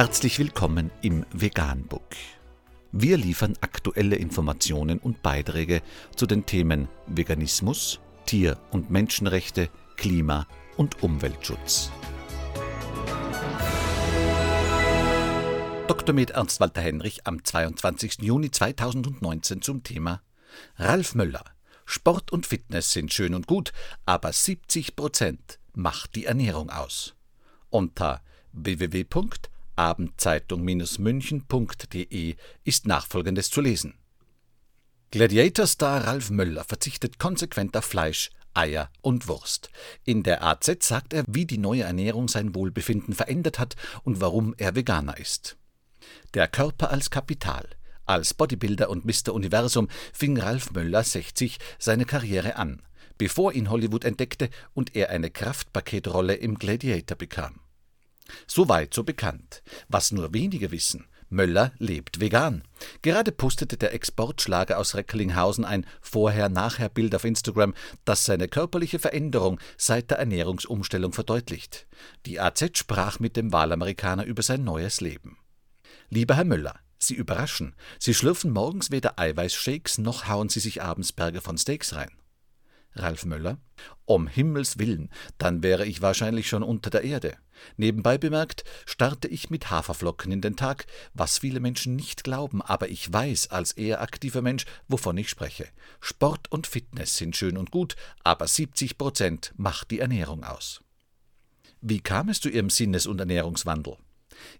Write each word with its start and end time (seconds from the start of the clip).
Herzlich 0.00 0.38
willkommen 0.38 0.90
im 1.02 1.26
Veganbook. 1.30 2.16
Wir 2.90 3.18
liefern 3.18 3.52
aktuelle 3.60 4.16
Informationen 4.16 4.98
und 4.98 5.22
Beiträge 5.22 5.82
zu 6.16 6.24
den 6.24 6.46
Themen 6.46 6.88
Veganismus, 7.06 8.00
Tier- 8.24 8.58
und 8.70 8.90
Menschenrechte, 8.90 9.68
Klima- 9.98 10.46
und 10.78 11.02
Umweltschutz. 11.02 11.90
Dr. 15.86 16.14
Med 16.14 16.30
Ernst 16.30 16.60
Walter 16.60 16.80
Henrich 16.80 17.26
am 17.26 17.44
22. 17.44 18.22
Juni 18.22 18.50
2019 18.50 19.60
zum 19.60 19.82
Thema 19.82 20.22
Ralf 20.76 21.14
Möller. 21.14 21.44
Sport 21.84 22.32
und 22.32 22.46
Fitness 22.46 22.90
sind 22.90 23.12
schön 23.12 23.34
und 23.34 23.46
gut, 23.46 23.74
aber 24.06 24.32
70 24.32 24.96
Prozent 24.96 25.58
macht 25.74 26.14
die 26.14 26.24
Ernährung 26.24 26.70
aus. 26.70 27.16
Unter 27.68 28.22
www.abendzeitung-münchen.de 29.80 32.36
ist 32.64 32.86
nachfolgendes 32.86 33.50
zu 33.50 33.60
lesen. 33.60 33.98
Gladiator-Star 35.10 36.06
Ralf 36.06 36.30
Möller 36.30 36.64
verzichtet 36.64 37.18
konsequent 37.18 37.76
auf 37.76 37.84
Fleisch, 37.84 38.30
Eier 38.54 38.88
und 39.00 39.28
Wurst. 39.28 39.70
In 40.04 40.22
der 40.22 40.44
AZ 40.44 40.86
sagt 40.86 41.14
er, 41.14 41.24
wie 41.26 41.46
die 41.46 41.58
neue 41.58 41.82
Ernährung 41.82 42.28
sein 42.28 42.54
Wohlbefinden 42.54 43.14
verändert 43.14 43.58
hat 43.58 43.74
und 44.04 44.20
warum 44.20 44.54
er 44.56 44.76
Veganer 44.76 45.18
ist. 45.18 45.56
Der 46.34 46.46
Körper 46.46 46.90
als 46.90 47.10
Kapital. 47.10 47.66
Als 48.06 48.32
Bodybuilder 48.34 48.88
und 48.90 49.04
Mr. 49.04 49.32
Universum 49.32 49.88
fing 50.12 50.38
Ralf 50.38 50.70
Möller 50.72 51.02
60 51.04 51.58
seine 51.78 52.04
Karriere 52.06 52.56
an, 52.56 52.82
bevor 53.18 53.52
ihn 53.52 53.70
Hollywood 53.70 54.04
entdeckte 54.04 54.50
und 54.74 54.96
er 54.96 55.10
eine 55.10 55.30
Kraftpaketrolle 55.30 56.34
im 56.34 56.58
Gladiator 56.58 57.16
bekam. 57.16 57.60
Soweit 58.46 58.94
so 58.94 59.04
bekannt. 59.04 59.62
Was 59.88 60.12
nur 60.12 60.32
wenige 60.34 60.70
wissen, 60.70 61.06
Möller 61.30 61.72
lebt 61.78 62.18
vegan. 62.20 62.64
Gerade 63.02 63.30
postete 63.30 63.76
der 63.76 63.94
Exportschlager 63.94 64.78
aus 64.78 64.96
Recklinghausen 64.96 65.64
ein 65.64 65.86
Vorher-Nachher-Bild 66.00 67.14
auf 67.14 67.24
Instagram, 67.24 67.74
das 68.04 68.24
seine 68.24 68.48
körperliche 68.48 68.98
Veränderung 68.98 69.60
seit 69.78 70.10
der 70.10 70.18
Ernährungsumstellung 70.18 71.12
verdeutlicht. 71.12 71.86
Die 72.26 72.40
AZ 72.40 72.76
sprach 72.76 73.20
mit 73.20 73.36
dem 73.36 73.52
Wahlamerikaner 73.52 74.24
über 74.24 74.42
sein 74.42 74.64
neues 74.64 75.00
Leben. 75.00 75.38
Lieber 76.08 76.34
Herr 76.34 76.44
Möller, 76.44 76.80
Sie 76.98 77.14
überraschen. 77.14 77.74
Sie 77.98 78.12
schlürfen 78.12 78.50
morgens 78.50 78.90
weder 78.90 79.18
Eiweißshakes 79.18 79.98
noch 79.98 80.26
hauen 80.26 80.48
Sie 80.48 80.60
sich 80.60 80.82
abends 80.82 81.12
Berge 81.12 81.40
von 81.40 81.56
Steaks 81.56 81.94
rein. 81.94 82.10
Ralf 82.94 83.24
Möller. 83.24 83.58
Um 84.04 84.26
Himmels 84.26 84.78
willen, 84.78 85.10
dann 85.38 85.62
wäre 85.62 85.86
ich 85.86 86.02
wahrscheinlich 86.02 86.48
schon 86.48 86.62
unter 86.62 86.90
der 86.90 87.04
Erde. 87.04 87.36
Nebenbei 87.76 88.18
bemerkt, 88.18 88.64
starte 88.86 89.28
ich 89.28 89.50
mit 89.50 89.70
Haferflocken 89.70 90.32
in 90.32 90.40
den 90.40 90.56
Tag, 90.56 90.86
was 91.14 91.38
viele 91.38 91.60
Menschen 91.60 91.96
nicht 91.96 92.24
glauben, 92.24 92.62
aber 92.62 92.88
ich 92.88 93.12
weiß 93.12 93.50
als 93.50 93.72
eher 93.72 94.00
aktiver 94.00 94.42
Mensch, 94.42 94.64
wovon 94.88 95.16
ich 95.18 95.28
spreche. 95.28 95.68
Sport 96.00 96.50
und 96.50 96.66
Fitness 96.66 97.16
sind 97.16 97.36
schön 97.36 97.56
und 97.56 97.70
gut, 97.70 97.96
aber 98.24 98.46
70 98.46 98.98
Prozent 98.98 99.52
macht 99.56 99.90
die 99.90 100.00
Ernährung 100.00 100.44
aus. 100.44 100.82
Wie 101.80 102.00
kam 102.00 102.28
es 102.28 102.40
zu 102.40 102.48
Ihrem 102.48 102.70
Sinnes- 102.70 103.06
und 103.06 103.20
Ernährungswandel? 103.20 103.96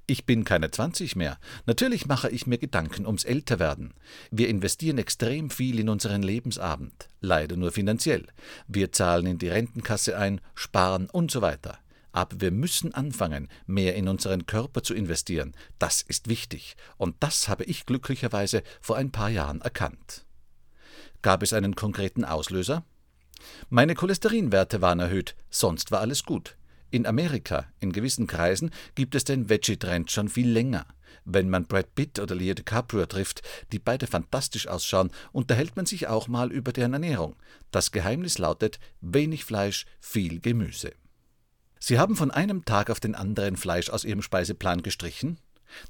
Ich 0.06 0.26
bin 0.26 0.44
keine 0.44 0.70
20 0.70 1.16
mehr. 1.16 1.38
Natürlich 1.66 2.06
mache 2.06 2.28
ich 2.30 2.46
mir 2.46 2.58
Gedanken 2.58 3.06
ums 3.06 3.24
Älterwerden. 3.24 3.94
Wir 4.30 4.48
investieren 4.48 4.98
extrem 4.98 5.50
viel 5.50 5.78
in 5.78 5.88
unseren 5.88 6.22
Lebensabend, 6.22 7.08
leider 7.20 7.56
nur 7.56 7.72
finanziell. 7.72 8.26
Wir 8.66 8.92
zahlen 8.92 9.26
in 9.26 9.38
die 9.38 9.48
Rentenkasse 9.48 10.16
ein, 10.16 10.40
sparen 10.54 11.08
und 11.10 11.30
so 11.30 11.42
weiter. 11.42 11.78
Aber 12.12 12.40
wir 12.40 12.50
müssen 12.50 12.92
anfangen, 12.92 13.48
mehr 13.66 13.94
in 13.94 14.08
unseren 14.08 14.46
Körper 14.46 14.82
zu 14.82 14.94
investieren. 14.94 15.54
Das 15.78 16.02
ist 16.02 16.28
wichtig. 16.28 16.76
Und 16.96 17.16
das 17.20 17.48
habe 17.48 17.64
ich 17.64 17.86
glücklicherweise 17.86 18.62
vor 18.80 18.96
ein 18.96 19.12
paar 19.12 19.30
Jahren 19.30 19.60
erkannt. 19.60 20.24
Gab 21.22 21.42
es 21.42 21.52
einen 21.52 21.76
konkreten 21.76 22.24
Auslöser? 22.24 22.84
Meine 23.68 23.94
Cholesterinwerte 23.94 24.80
waren 24.80 25.00
erhöht, 25.00 25.36
sonst 25.50 25.90
war 25.90 26.00
alles 26.00 26.24
gut. 26.24 26.56
In 26.90 27.06
Amerika, 27.06 27.66
in 27.78 27.92
gewissen 27.92 28.26
Kreisen, 28.26 28.70
gibt 28.94 29.14
es 29.14 29.24
den 29.24 29.48
Veggie-Trend 29.48 30.10
schon 30.10 30.28
viel 30.28 30.50
länger. 30.50 30.86
Wenn 31.24 31.48
man 31.48 31.66
Brad 31.66 31.94
Pitt 31.94 32.18
oder 32.18 32.34
Leo 32.34 32.54
DiCaprio 32.54 33.06
trifft, 33.06 33.42
die 33.72 33.78
beide 33.78 34.06
fantastisch 34.06 34.66
ausschauen, 34.66 35.10
unterhält 35.32 35.76
man 35.76 35.86
sich 35.86 36.08
auch 36.08 36.26
mal 36.26 36.50
über 36.50 36.72
deren 36.72 36.92
Ernährung. 36.92 37.36
Das 37.70 37.92
Geheimnis 37.92 38.38
lautet 38.38 38.80
wenig 39.00 39.44
Fleisch, 39.44 39.86
viel 40.00 40.40
Gemüse. 40.40 40.92
Sie 41.78 41.98
haben 41.98 42.16
von 42.16 42.30
einem 42.30 42.64
Tag 42.64 42.90
auf 42.90 43.00
den 43.00 43.14
anderen 43.14 43.56
Fleisch 43.56 43.88
aus 43.88 44.04
Ihrem 44.04 44.22
Speiseplan 44.22 44.82
gestrichen? 44.82 45.38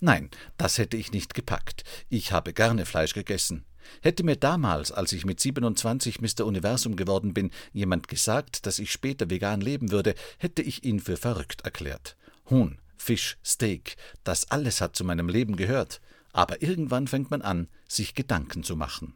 Nein, 0.01 0.31
das 0.59 0.79
hätte 0.79 0.97
ich 0.97 1.13
nicht 1.13 1.35
gepackt. 1.35 1.85
Ich 2.09 2.33
habe 2.33 2.53
gerne 2.53 2.85
Fleisch 2.85 3.15
gegessen. 3.15 3.65
Hätte 4.03 4.25
mir 4.25 4.37
damals, 4.37 4.93
als 4.93 5.13
ich 5.13 5.25
mit 5.25 5.41
27 5.41 6.21
Mr. 6.21 6.47
Universum 6.47 6.97
geworden 6.97 7.35
bin, 7.35 7.51
jemand 7.73 8.09
gesagt, 8.09 8.67
dass 8.67 8.79
ich 8.79 8.93
später 8.93 9.31
vegan 9.31 9.61
leben 9.61 9.91
würde, 9.91 10.15
hätte 10.39 10.63
ich 10.63 10.85
ihn 10.85 11.01
für 11.01 11.17
verrückt 11.17 11.63
erklärt. 11.63 12.17
Huhn, 12.49 12.79
Fisch, 12.97 13.39
Steak, 13.45 13.97
das 14.25 14.51
alles 14.51 14.81
hat 14.81 14.95
zu 14.97 15.05
meinem 15.05 15.29
Leben 15.29 15.57
gehört. 15.57 16.01
Aber 16.33 16.63
irgendwann 16.63 17.09
fängt 17.09 17.31
man 17.31 17.43
an, 17.43 17.69
sich 17.89 18.15
Gedanken 18.15 18.63
zu 18.63 18.77
machen. 18.77 19.15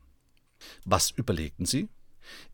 Was 0.85 1.11
überlegten 1.11 1.67
Sie? 1.67 1.89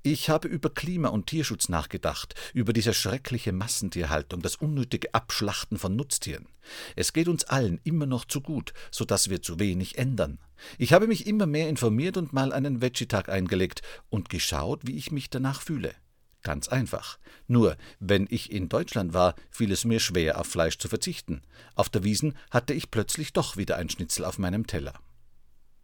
Ich 0.03 0.29
habe 0.29 0.49
über 0.49 0.71
Klima- 0.71 1.11
und 1.11 1.27
Tierschutz 1.27 1.69
nachgedacht, 1.69 2.35
über 2.53 2.73
diese 2.73 2.93
schreckliche 2.93 3.53
Massentierhaltung, 3.53 4.43
das 4.43 4.57
unnötige 4.57 5.15
Abschlachten 5.15 5.79
von 5.79 5.95
Nutztieren. 5.95 6.49
Es 6.97 7.13
geht 7.13 7.29
uns 7.29 7.45
allen 7.45 7.81
immer 7.85 8.07
noch 8.07 8.25
zu 8.25 8.41
gut, 8.41 8.73
so 8.91 9.05
dass 9.05 9.31
wir 9.31 9.43
zu 9.43 9.61
wenig 9.61 9.99
ändern. 9.99 10.39
Ich 10.79 10.93
habe 10.93 11.07
mich 11.07 11.27
immer 11.27 11.47
mehr 11.47 11.69
informiert 11.69 12.17
und 12.17 12.33
mal 12.33 12.53
einen 12.53 12.81
Veggie-Tag 12.81 13.29
eingelegt 13.29 13.83
und 14.09 14.29
geschaut, 14.29 14.87
wie 14.87 14.97
ich 14.97 15.13
mich 15.13 15.31
danach 15.31 15.63
fühle. 15.63 15.95
Ganz 16.43 16.69
einfach. 16.69 17.19
Nur, 17.49 17.77
wenn 17.99 18.27
ich 18.31 18.51
in 18.51 18.69
Deutschland 18.69 19.13
war, 19.13 19.35
fiel 19.51 19.73
es 19.73 19.85
mir 19.85 20.01
schwer, 20.01 20.41
auf 20.41 20.47
Fleisch 20.47 20.79
zu 20.79 20.89
verzichten. 20.89 21.43
Auf 21.75 21.91
der 21.91 22.03
Wiesen 22.03 22.35
hatte 22.51 22.73
ich 22.73 22.91
plötzlich 22.91 23.33
doch 23.33 23.57
wieder 23.57 23.77
ein 23.77 23.91
Schnitzel 23.91 24.25
auf 24.25 24.39
meinem 24.39 24.67
Teller. 24.67 24.95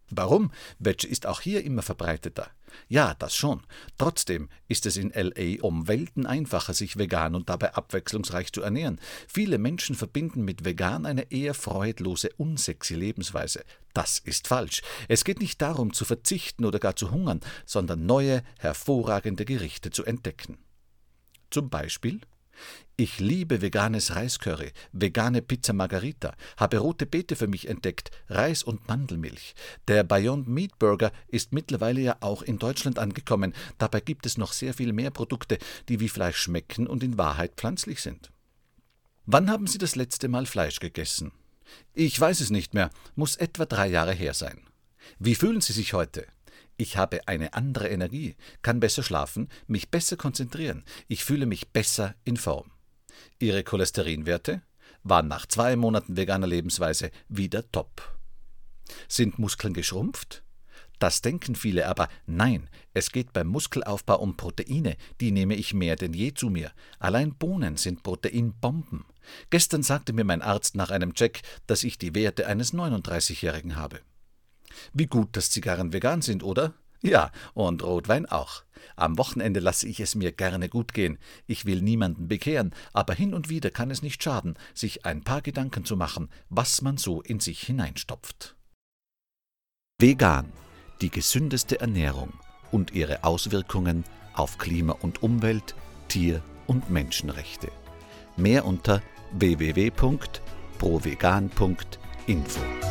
Warum? 0.09 0.51
Veggie 0.79 1.07
ist 1.07 1.25
auch 1.25 1.41
hier 1.41 1.65
immer 1.65 1.81
verbreiteter. 1.81 2.49
Ja, 2.87 3.13
das 3.15 3.35
schon. 3.35 3.61
Trotzdem 3.97 4.47
ist 4.67 4.85
es 4.85 4.95
in 4.95 5.11
LA 5.13 5.61
um 5.61 5.87
Welten 5.87 6.25
einfacher, 6.25 6.73
sich 6.73 6.97
vegan 6.97 7.35
und 7.35 7.49
dabei 7.49 7.73
abwechslungsreich 7.73 8.53
zu 8.53 8.61
ernähren. 8.61 9.01
Viele 9.27 9.57
Menschen 9.57 9.95
verbinden 9.95 10.43
mit 10.43 10.63
vegan 10.63 11.05
eine 11.05 11.31
eher 11.31 11.53
freudlose, 11.53 12.29
unsexy 12.37 12.95
Lebensweise. 12.95 13.63
Das 13.93 14.19
ist 14.19 14.47
falsch. 14.47 14.81
Es 15.09 15.25
geht 15.25 15.41
nicht 15.41 15.61
darum, 15.61 15.91
zu 15.91 16.05
verzichten 16.05 16.63
oder 16.63 16.79
gar 16.79 16.95
zu 16.95 17.11
hungern, 17.11 17.41
sondern 17.65 18.05
neue, 18.05 18.43
hervorragende 18.59 19.43
Gerichte 19.43 19.91
zu 19.91 20.05
entdecken. 20.05 20.57
Zum 21.49 21.69
Beispiel 21.69 22.21
ich 22.95 23.19
liebe 23.19 23.61
veganes 23.61 24.15
Reiscurry, 24.15 24.71
vegane 24.91 25.43
Pizza 25.43 25.71
Margarita, 25.73 26.35
habe 26.57 26.79
rote 26.79 27.05
Beete 27.05 27.35
für 27.35 27.47
mich 27.47 27.67
entdeckt, 27.67 28.09
Reis 28.27 28.63
und 28.63 28.87
Mandelmilch. 28.87 29.53
Der 29.87 30.03
Beyond 30.03 30.47
Meat 30.47 30.79
Burger 30.79 31.11
ist 31.27 31.53
mittlerweile 31.53 32.01
ja 32.01 32.17
auch 32.21 32.41
in 32.41 32.57
Deutschland 32.57 32.97
angekommen. 32.97 33.53
Dabei 33.77 33.99
gibt 33.99 34.25
es 34.25 34.37
noch 34.37 34.51
sehr 34.51 34.73
viel 34.73 34.93
mehr 34.93 35.11
Produkte, 35.11 35.59
die 35.89 35.99
wie 35.99 36.09
Fleisch 36.09 36.37
schmecken 36.37 36.87
und 36.87 37.03
in 37.03 37.17
Wahrheit 37.17 37.53
pflanzlich 37.55 38.01
sind. 38.01 38.31
Wann 39.27 39.51
haben 39.51 39.67
Sie 39.67 39.77
das 39.77 39.95
letzte 39.95 40.27
Mal 40.27 40.45
Fleisch 40.45 40.79
gegessen? 40.79 41.31
Ich 41.93 42.19
weiß 42.19 42.41
es 42.41 42.49
nicht 42.49 42.73
mehr, 42.73 42.89
muss 43.15 43.35
etwa 43.35 43.65
drei 43.65 43.87
Jahre 43.87 44.13
her 44.13 44.33
sein. 44.33 44.61
Wie 45.19 45.35
fühlen 45.35 45.61
Sie 45.61 45.73
sich 45.73 45.93
heute? 45.93 46.25
Ich 46.77 46.95
habe 46.95 47.27
eine 47.27 47.53
andere 47.53 47.89
Energie, 47.89 48.35
kann 48.61 48.79
besser 48.79 49.01
schlafen, 49.01 49.49
mich 49.65 49.89
besser 49.89 50.15
konzentrieren, 50.15 50.83
ich 51.07 51.23
fühle 51.23 51.47
mich 51.47 51.69
besser 51.69 52.15
in 52.23 52.37
Form. 52.37 52.71
Ihre 53.39 53.63
Cholesterinwerte 53.63 54.61
waren 55.03 55.27
nach 55.27 55.47
zwei 55.47 55.75
Monaten 55.75 56.17
veganer 56.17 56.47
Lebensweise 56.47 57.11
wieder 57.29 57.69
top. 57.71 58.17
Sind 59.07 59.39
Muskeln 59.39 59.73
geschrumpft? 59.73 60.43
Das 60.99 61.21
denken 61.21 61.55
viele, 61.55 61.87
aber 61.87 62.09
nein, 62.25 62.69
es 62.93 63.11
geht 63.11 63.33
beim 63.33 63.47
Muskelaufbau 63.47 64.19
um 64.19 64.35
Proteine, 64.35 64.97
die 65.21 65.31
nehme 65.31 65.55
ich 65.55 65.73
mehr 65.73 65.95
denn 65.95 66.13
je 66.13 66.33
zu 66.33 66.49
mir. 66.49 66.71
Allein 66.99 67.35
Bohnen 67.35 67.77
sind 67.77 68.01
Proteinbomben. 68.01 69.05
Gestern 69.49 69.83
sagte 69.83 70.13
mir 70.13 70.23
mein 70.23 70.41
Arzt 70.41 70.75
nach 70.75 70.89
einem 70.89 71.13
Check, 71.13 71.41
dass 71.67 71.83
ich 71.83 71.97
die 71.97 72.15
Werte 72.15 72.47
eines 72.47 72.73
39-Jährigen 72.73 73.75
habe. 73.75 73.99
Wie 74.93 75.07
gut, 75.07 75.35
dass 75.35 75.51
Zigarren 75.51 75.93
vegan 75.93 76.21
sind, 76.21 76.43
oder? 76.43 76.73
Ja, 77.01 77.31
und 77.53 77.83
Rotwein 77.83 78.25
auch. 78.25 78.63
Am 78.95 79.17
Wochenende 79.17 79.59
lasse 79.59 79.87
ich 79.87 79.99
es 79.99 80.15
mir 80.15 80.31
gerne 80.31 80.69
gut 80.69 80.93
gehen. 80.93 81.17
Ich 81.45 81.65
will 81.65 81.81
niemanden 81.81 82.27
bekehren, 82.27 82.73
aber 82.93 83.13
hin 83.13 83.33
und 83.33 83.49
wieder 83.49 83.69
kann 83.69 83.91
es 83.91 84.01
nicht 84.01 84.23
schaden, 84.23 84.57
sich 84.73 85.05
ein 85.05 85.23
paar 85.23 85.41
Gedanken 85.41 85.85
zu 85.85 85.95
machen, 85.95 86.29
was 86.49 86.81
man 86.81 86.97
so 86.97 87.21
in 87.21 87.39
sich 87.39 87.61
hineinstopft. 87.61 88.55
Vegan, 89.99 90.51
die 91.01 91.09
gesündeste 91.09 91.79
Ernährung 91.79 92.33
und 92.71 92.91
ihre 92.91 93.23
Auswirkungen 93.23 94.03
auf 94.33 94.57
Klima 94.57 94.93
und 94.93 95.23
Umwelt, 95.23 95.75
Tier- 96.07 96.43
und 96.65 96.89
Menschenrechte. 96.89 97.71
Mehr 98.35 98.65
unter 98.65 99.01
www.vegan.de 99.33 100.41
provegan.info. 100.77 102.86